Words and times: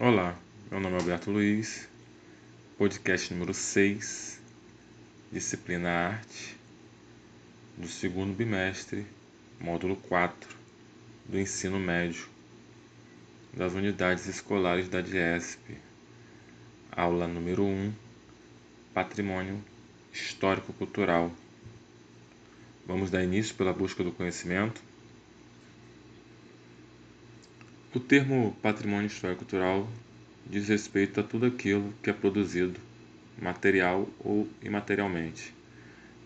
Olá, 0.00 0.38
meu 0.70 0.78
nome 0.78 0.94
é 0.94 1.00
Alberto 1.00 1.28
Luiz, 1.28 1.88
podcast 2.78 3.34
número 3.34 3.52
6, 3.52 4.40
disciplina 5.32 5.90
Arte, 5.90 6.56
do 7.76 7.88
segundo 7.88 8.32
bimestre, 8.32 9.04
módulo 9.58 9.96
4, 9.96 10.56
do 11.28 11.36
ensino 11.36 11.80
médio, 11.80 12.28
das 13.52 13.72
unidades 13.72 14.28
escolares 14.28 14.88
da 14.88 15.00
DIESP, 15.00 15.76
aula 16.92 17.26
número 17.26 17.64
1, 17.64 17.92
Patrimônio 18.94 19.60
Histórico-Cultural. 20.12 21.32
Vamos 22.86 23.10
dar 23.10 23.24
início 23.24 23.52
pela 23.56 23.72
busca 23.72 24.04
do 24.04 24.12
conhecimento. 24.12 24.80
O 27.94 27.98
termo 27.98 28.54
patrimônio 28.60 29.06
histórico-cultural 29.06 29.88
diz 30.44 30.68
respeito 30.68 31.20
a 31.20 31.22
tudo 31.22 31.46
aquilo 31.46 31.94
que 32.02 32.10
é 32.10 32.12
produzido, 32.12 32.78
material 33.40 34.06
ou 34.20 34.46
imaterialmente, 34.62 35.54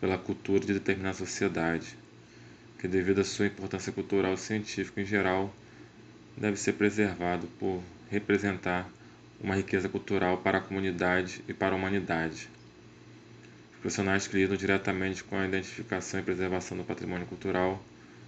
pela 0.00 0.18
cultura 0.18 0.58
de 0.58 0.74
determinada 0.74 1.18
sociedade, 1.18 1.96
que 2.80 2.88
devido 2.88 3.20
à 3.20 3.24
sua 3.24 3.46
importância 3.46 3.92
cultural 3.92 4.34
e 4.34 4.38
científica 4.38 5.00
em 5.00 5.04
geral, 5.04 5.54
deve 6.36 6.56
ser 6.56 6.72
preservado 6.72 7.46
por 7.60 7.80
representar 8.10 8.90
uma 9.40 9.54
riqueza 9.54 9.88
cultural 9.88 10.38
para 10.38 10.58
a 10.58 10.62
comunidade 10.62 11.44
e 11.46 11.54
para 11.54 11.76
a 11.76 11.78
humanidade. 11.78 12.50
Os 13.74 13.78
profissionais 13.78 14.26
que 14.26 14.36
lidam 14.36 14.56
diretamente 14.56 15.22
com 15.22 15.36
a 15.36 15.46
identificação 15.46 16.18
e 16.18 16.24
preservação 16.24 16.76
do 16.76 16.82
patrimônio 16.82 17.28
cultural 17.28 17.80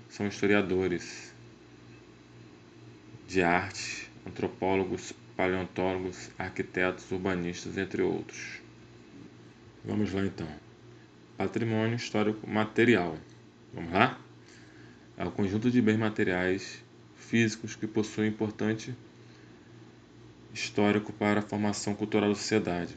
são 0.09 0.29
historiadores, 0.29 1.34
de 3.27 3.43
arte, 3.43 4.11
antropólogos, 4.27 5.13
paleontólogos, 5.37 6.31
arquitetos, 6.39 7.11
urbanistas, 7.11 7.77
entre 7.77 8.03
outros. 8.03 8.61
Vamos 9.85 10.13
lá 10.13 10.25
então. 10.25 10.49
Patrimônio 11.37 11.97
histórico 11.97 12.49
material. 12.49 13.19
Vamos 13.73 13.93
lá? 13.93 14.19
É 15.17 15.25
o 15.25 15.31
conjunto 15.31 15.71
de 15.71 15.81
bens 15.81 15.99
materiais 15.99 16.83
físicos 17.17 17.75
que 17.75 17.87
possuem 17.87 18.29
importante 18.29 18.95
histórico 20.53 21.13
para 21.13 21.41
a 21.41 21.43
formação 21.43 21.95
cultural 21.95 22.29
da 22.29 22.37
sociedade. 22.37 22.97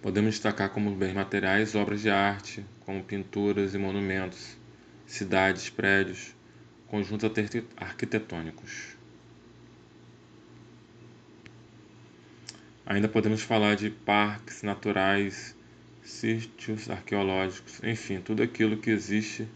Podemos 0.00 0.34
destacar 0.34 0.70
como 0.70 0.94
bens 0.94 1.12
materiais 1.12 1.74
obras 1.74 2.00
de 2.00 2.08
arte, 2.08 2.64
como 2.86 3.02
pinturas 3.02 3.74
e 3.74 3.78
monumentos, 3.78 4.56
cidades, 5.04 5.68
prédios, 5.68 6.34
conjuntos 6.88 7.30
arquitetônicos. 7.76 8.96
Ainda 12.84 13.08
podemos 13.08 13.42
falar 13.42 13.76
de 13.76 13.90
parques 13.90 14.62
naturais, 14.62 15.54
sítios 16.02 16.88
arqueológicos, 16.88 17.82
enfim, 17.84 18.20
tudo 18.20 18.42
aquilo 18.42 18.78
que 18.78 18.90
existe 18.90 19.46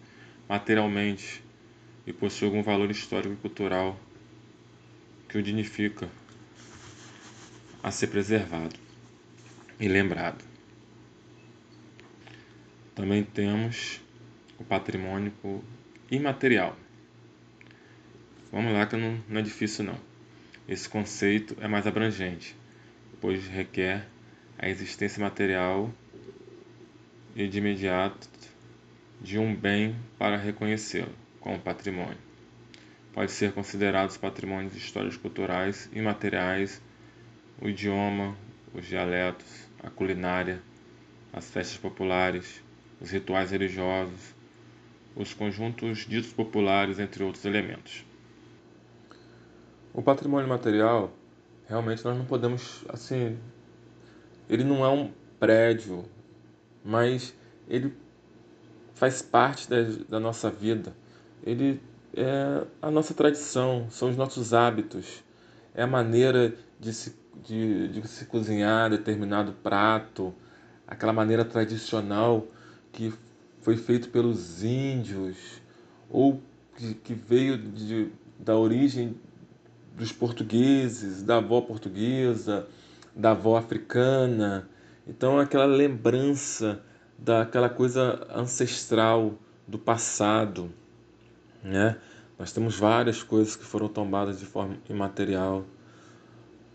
materialmente 0.47 1.43
e 2.07 2.13
possui 2.13 2.47
algum 2.47 2.63
valor 2.63 2.91
histórico 2.91 3.33
e 3.33 3.37
cultural 3.37 3.99
que 5.29 5.39
o 5.39 5.43
dignifica 5.43 6.11
a 7.83 7.91
ser 7.91 8.09
preservado 8.09 8.79
e 9.81 9.89
lembrado. 9.89 10.45
Também 12.95 13.25
temos 13.25 14.01
o 14.59 14.65
patrimônio 14.65 15.33
imaterial. 16.11 16.77
Vamos 18.53 18.75
lá 18.75 18.85
que 18.85 18.97
não, 18.97 19.19
não 19.27 19.41
é 19.41 19.43
difícil 19.43 19.83
não. 19.83 19.99
Esse 20.69 20.87
conceito 20.87 21.57
é 21.59 21.67
mais 21.67 21.87
abrangente, 21.87 22.55
pois 23.19 23.49
requer 23.49 24.07
a 24.59 24.69
existência 24.69 25.23
material 25.23 25.91
e 27.35 27.49
de 27.49 27.57
imediato 27.57 28.29
de 29.23 29.39
um 29.39 29.57
bem 29.57 29.97
para 30.19 30.37
reconhecê-lo 30.37 31.15
como 31.41 31.59
patrimônio. 31.59 32.19
Pode 33.15 33.33
ser 33.33 33.53
considerados 33.53 34.19
patrimônios 34.19 34.77
históricos 34.77 35.17
culturais 35.17 35.89
imateriais 35.91 36.83
o 37.59 37.71
idioma, 37.71 38.37
os 38.75 38.87
dialetos, 38.87 39.67
a 39.83 39.89
culinária, 39.89 40.61
as 41.33 41.51
festas 41.51 41.79
populares, 41.79 42.63
os 43.01 43.11
rituais 43.11 43.51
religiosos, 43.51 44.35
os 45.17 45.33
conjuntos 45.33 46.07
ditos 46.07 46.33
populares, 46.35 46.99
entre 46.99 47.23
outros 47.23 47.47
elementos. 47.47 48.12
O 49.95 50.01
patrimônio 50.01 50.49
material, 50.49 51.13
realmente 51.67 52.03
nós 52.05 52.17
não 52.17 52.25
podemos, 52.25 52.83
assim, 52.89 53.39
ele 54.49 54.65
não 54.65 54.85
é 54.85 54.89
um 54.89 55.11
prédio, 55.39 56.05
mas 56.83 57.35
ele 57.69 57.95
faz 58.95 59.21
parte 59.21 59.69
da, 59.69 59.83
da 60.09 60.19
nossa 60.19 60.51
vida. 60.51 60.95
Ele 61.45 61.79
é 62.15 62.65
a 62.81 62.91
nossa 62.91 63.13
tradição, 63.13 63.87
são 63.91 64.09
os 64.09 64.17
nossos 64.17 64.55
hábitos, 64.55 65.23
é 65.75 65.83
a 65.83 65.87
maneira 65.87 66.55
de 66.81 66.95
se, 66.95 67.15
de, 67.45 67.89
de 67.89 68.09
se 68.09 68.25
cozinhar 68.25 68.89
determinado 68.89 69.53
prato, 69.63 70.35
aquela 70.87 71.13
maneira 71.13 71.45
tradicional 71.45 72.47
que 72.93 73.13
foi 73.61 73.77
feito 73.77 74.09
pelos 74.09 74.65
índios 74.65 75.61
ou 76.11 76.41
que, 76.77 76.95
que 76.95 77.15
veio 77.15 77.59
de, 77.59 78.11
da 78.39 78.57
origem 78.57 79.15
dos 79.97 80.13
portugueses, 80.13 81.23
da 81.23 81.37
avó 81.37 81.61
portuguesa, 81.61 82.67
da 83.15 83.33
avó 83.33 83.57
africana. 83.57 84.69
Então, 85.07 85.39
aquela 85.39 85.67
lembrança 85.67 86.83
daquela 87.19 87.69
coisa 87.69 88.27
ancestral 88.35 89.35
do 89.67 89.79
passado, 89.79 90.73
né? 91.63 91.99
Nós 92.39 92.53
temos 92.53 92.77
várias 92.77 93.23
coisas 93.23 93.55
que 93.55 93.65
foram 93.65 93.89
tombadas 93.89 94.41
de 94.41 94.47
forma 94.47 94.77
imaterial, 94.89 95.65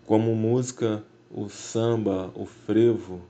como 0.06 0.34
música, 0.34 1.04
o 1.30 1.50
samba, 1.50 2.32
o 2.34 2.46
frevo, 2.46 3.22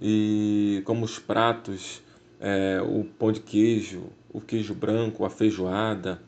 e 0.00 0.82
como 0.86 1.04
os 1.04 1.18
pratos, 1.18 2.02
é, 2.40 2.80
o 2.82 3.04
pão 3.04 3.30
de 3.30 3.40
queijo, 3.40 4.04
o 4.32 4.40
queijo 4.40 4.74
branco, 4.74 5.24
a 5.24 5.30
feijoada, 5.30 6.22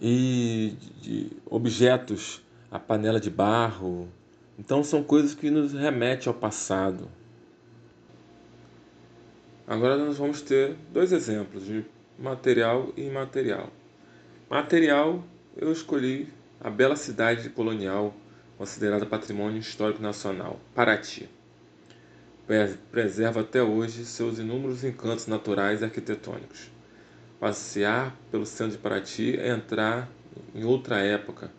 e 0.00 0.74
de 1.02 1.30
objetos, 1.46 2.42
a 2.70 2.78
panela 2.78 3.20
de 3.20 3.30
barro. 3.30 4.08
Então 4.58 4.82
são 4.82 5.02
coisas 5.02 5.34
que 5.34 5.50
nos 5.50 5.72
remetem 5.72 6.28
ao 6.28 6.34
passado. 6.34 7.08
Agora 9.66 9.96
nós 9.96 10.18
vamos 10.18 10.40
ter 10.40 10.74
dois 10.92 11.12
exemplos 11.12 11.64
de 11.64 11.84
material 12.18 12.92
e 12.96 13.02
imaterial. 13.02 13.70
Material, 14.48 15.22
eu 15.56 15.70
escolhi 15.70 16.28
a 16.60 16.68
bela 16.68 16.96
cidade 16.96 17.48
colonial 17.50 18.14
considerada 18.58 19.06
patrimônio 19.06 19.58
histórico 19.58 20.02
nacional, 20.02 20.60
Paraty. 20.74 21.28
Preserva 22.90 23.40
até 23.40 23.62
hoje 23.62 24.04
seus 24.04 24.38
inúmeros 24.38 24.82
encantos 24.82 25.26
naturais 25.26 25.80
e 25.80 25.84
arquitetônicos. 25.84 26.70
Passear 27.40 28.14
pelo 28.30 28.44
centro 28.44 28.76
de 28.76 28.78
Paraty 28.78 29.38
é 29.38 29.48
entrar 29.48 30.06
em 30.54 30.62
outra 30.62 30.98
época, 30.98 31.50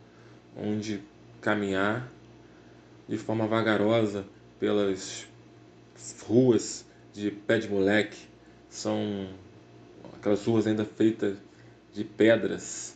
onde 0.56 1.02
caminhar 1.42 2.08
de 3.10 3.18
forma 3.18 3.48
vagarosa 3.48 4.24
pelas 4.60 5.28
ruas 6.28 6.86
de 7.12 7.32
pé 7.32 7.58
de 7.58 7.68
moleque 7.68 8.28
são 8.70 9.28
aquelas 10.14 10.46
ruas 10.46 10.68
ainda 10.68 10.86
feitas 10.86 11.36
de 11.92 12.04
pedras, 12.04 12.96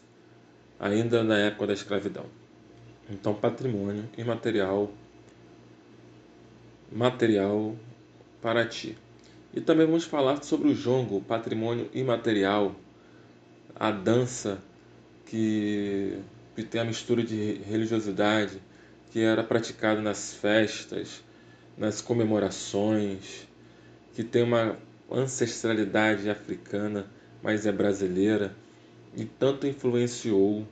ainda 0.79 1.24
na 1.24 1.40
época 1.40 1.68
da 1.68 1.74
escravidão. 1.74 2.25
Então, 3.09 3.33
patrimônio 3.33 4.07
imaterial, 4.15 4.92
material 6.92 7.75
para 8.42 8.65
ti. 8.65 8.95
E 9.54 9.62
também 9.62 9.86
vamos 9.86 10.04
falar 10.04 10.44
sobre 10.44 10.69
o 10.69 10.74
jongo, 10.75 11.21
patrimônio 11.21 11.89
imaterial, 11.94 12.75
a 13.75 13.92
dança 13.92 14.60
que, 15.25 16.18
que 16.56 16.63
tem 16.63 16.81
a 16.81 16.86
mistura 16.86 17.24
de 17.24 17.54
religiosidade, 17.68 18.62
que 19.12 19.22
era 19.22 19.44
praticado 19.44 20.01
nas 20.01 20.33
festas, 20.33 21.24
nas 21.77 22.01
comemorações, 22.01 23.48
que 24.13 24.24
tem 24.24 24.44
uma 24.44 24.77
ancestralidade 25.12 26.30
africana, 26.30 27.06
mas 27.44 27.66
é 27.66 27.72
brasileira, 27.72 28.56
e 29.16 29.25
tanto 29.25 29.68
influenciou 29.68 30.66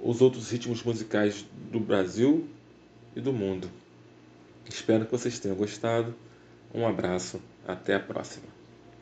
os 0.00 0.20
outros 0.20 0.50
ritmos 0.50 0.82
musicais 0.82 1.44
do 1.70 1.80
Brasil 1.80 2.48
e 3.14 3.20
do 3.20 3.32
mundo. 3.32 3.68
Espero 4.68 5.04
que 5.04 5.12
vocês 5.12 5.38
tenham 5.38 5.56
gostado. 5.56 6.14
Um 6.74 6.86
abraço, 6.86 7.40
até 7.66 7.94
a 7.94 8.00
próxima. 8.00 8.46